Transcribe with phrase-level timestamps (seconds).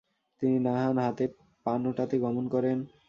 [0.41, 1.25] তিনি নাহান, হতে
[1.65, 2.77] পানোটাতে গমন করেন।